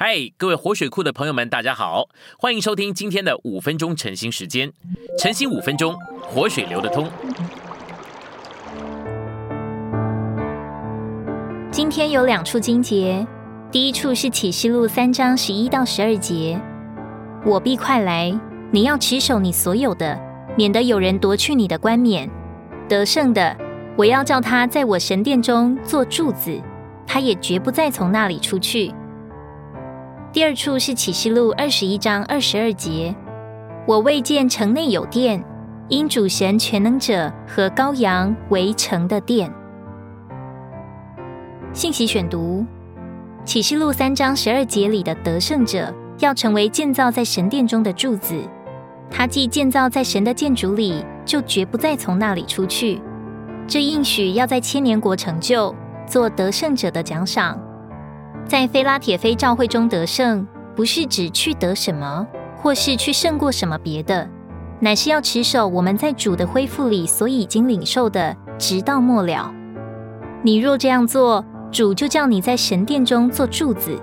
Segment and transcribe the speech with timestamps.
[0.00, 2.08] 嗨，各位活水库的朋友们，大家好，
[2.38, 4.72] 欢迎收听今天的五分钟晨兴时间。
[5.18, 7.10] 晨兴五分钟，活水流得通。
[11.72, 13.26] 今天有两处经节，
[13.72, 16.56] 第一处是启示录三章十一到十二节
[17.44, 18.32] ：“我必快来，
[18.70, 20.16] 你要持守你所有的，
[20.56, 22.30] 免得有人夺去你的冠冕。
[22.88, 23.56] 得胜的，
[23.96, 26.56] 我要叫他在我神殿中做柱子，
[27.04, 28.94] 他也绝不再从那里出去。”
[30.38, 33.12] 第二处是启示录二十一章二十二节
[33.88, 35.44] ：“我未见城内有殿，
[35.88, 39.52] 因主神全能者和羔羊为城的殿。”
[41.74, 42.64] 信息选读：
[43.44, 48.40] 启示录三章十二节里的得胜者，要成为建造在神殿中的柱子。
[49.10, 53.02] 他既建造在神的建筑里，就绝不再从那里出去。
[53.66, 55.74] 这应许要在千年国成就，
[56.06, 57.60] 做得胜者的奖赏。
[58.48, 60.44] 在菲拉铁菲教会中得胜，
[60.74, 62.26] 不是指去得什么，
[62.56, 64.26] 或是去胜过什么别的，
[64.80, 69.52] 乃是要持守我们在主的恢复里所已经领受的，直到末了。
[70.42, 74.00] 你若这样做，主就叫你在神殿中做柱子。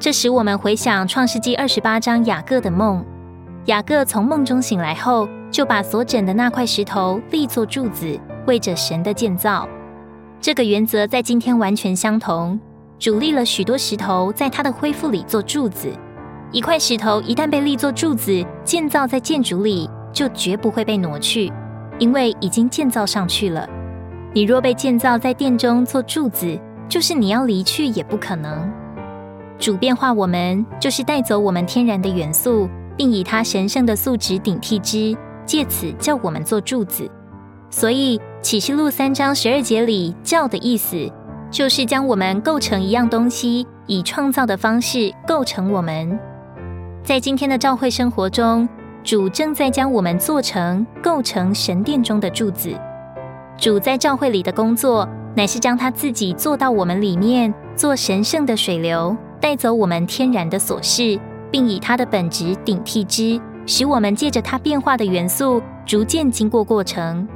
[0.00, 3.04] 这使我们回想创世纪二十八章雅各的梦。
[3.66, 9.68] 雅各从梦中醒来后，就把所枕的那块石头立作柱子，为着神的建造。
[10.40, 12.58] 这个原则在今天完全相同。
[12.98, 15.88] 主立了许多石头，在他的恢复里做柱子。
[16.50, 21.52] 一块石头一旦被立作柱子，建造在建筑里，就绝不会被挪去，
[21.98, 23.68] 因为已经建造上去了。
[24.32, 28.68] 你若被建造在殿中做柱子，就是你要离去也不可能。
[29.58, 37.08] 主变化我们，就是带走我们天然的元素，并以他神圣的素质顶替之，借此叫我们做柱子。
[37.70, 41.08] 所以启示录三章十二节里“叫”的意思。
[41.50, 46.18] 就是将我们构成一样东西，以创造的方式构成我们。
[47.02, 48.68] 在今天的教会生活中，
[49.02, 52.70] 主正在将我们做成、构成神殿中的柱子。
[53.56, 61.18] 主在教会里的工作，乃是将他自己做到我们里面，做神圣的水流，带走我们天然的琐事，
[61.50, 67.26] 并以他的本质顶替之，使我们借着他变化的元素，逐渐经过过程。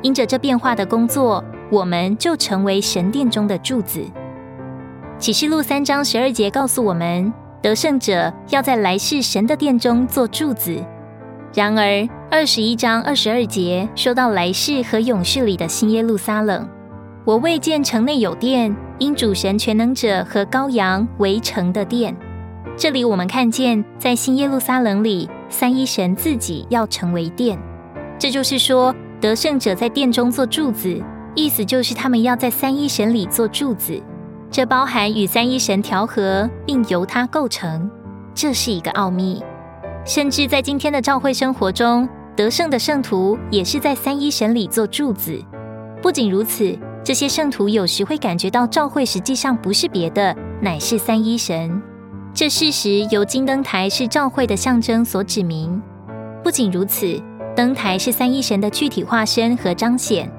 [0.00, 1.44] 因着这变化的工作。
[1.72, 4.04] 我们就成为神殿中的柱子。
[5.18, 10.76] 启示录三章十二节告诉我们，得胜者要在来世神的殿中做柱子。
[11.54, 16.68] 然而二十一章二十二节说到来世和勇士里的新耶路撒冷，
[17.24, 22.14] 我未见城内有殿，因主神全能者和羔羊为城的殿。
[22.76, 27.58] 这里我们看见，在新耶路撒冷里，三一神自己要成为殿。
[28.18, 31.02] 这就是说，得胜者在殿中做柱子。
[31.34, 34.00] 意思就是他们要在三一神里做柱子，
[34.50, 37.90] 这包含与三一神调和，并由它构成，
[38.34, 39.42] 这是一个奥秘。
[40.04, 45.40] 甚至在今天的教会生活中，得胜的圣徒也是在三一神里做柱子。
[46.02, 51.80] 不仅如此，这些圣徒有时会感觉到教会实际上不是别的，乃是三一神。
[52.34, 55.80] 这事实由金灯台是教会的象征所指明。
[56.42, 57.18] 不仅如此，
[57.54, 60.30] 灯台是三一神的具体化身和彰显。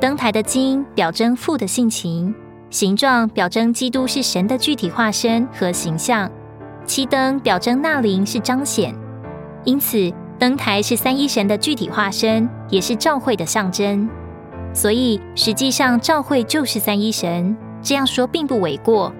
[0.00, 2.34] 灯台的金表征父的性情，
[2.70, 6.30] 形状表征基督是神的具体化身和形象。
[6.86, 8.94] 七灯表征纳灵是彰显，
[9.62, 14.08] 因此灯台是三一神的具体化身，也是召会的象征。
[14.72, 19.12] 所以实际上召会就是三一神，这样说并不为过，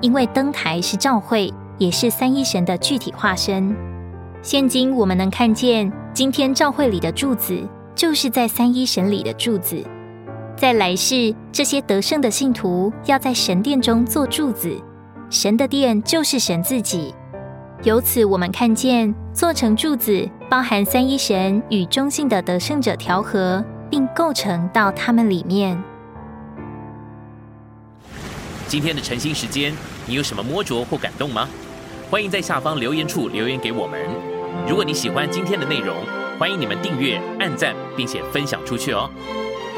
[0.00, 3.76] 因为灯台是召会，也是三一神的具体化身。
[4.40, 7.60] 现今我们能看见，今天召会里的柱子，
[7.96, 9.84] 就是在三一神里的柱子。
[10.58, 14.76] 在来世，这些得胜的信徒要在神殿中做柱子，
[15.30, 17.14] 神的殿就是神自己。
[17.84, 25.80] 由此，我们看见做成柱子，包含三一神与中性的得胜者调和，并构成到他们里面。
[28.66, 29.72] 今天的晨兴时间，
[30.06, 31.48] 你有什么摸着或感动吗？
[32.10, 34.00] 欢迎在下方留言处留言给我们。
[34.68, 35.94] 如果你喜欢今天的内容，
[36.36, 39.08] 欢迎你们订阅、按赞，并且分享出去哦。